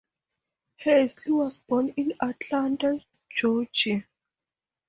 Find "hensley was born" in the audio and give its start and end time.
0.77-1.89